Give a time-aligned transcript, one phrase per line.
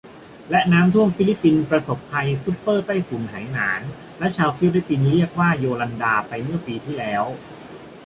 [0.49, 3.81] และน้ำท่วม ฟิลิปปินส์ประสบภัยซุปเปอร์ใต้ฝุ่นไหหนาน
[4.17, 7.23] หรือชาวฟิลิปปินส์เรียกว่าโยลันดา ไปเมื่อปีที่แล้ว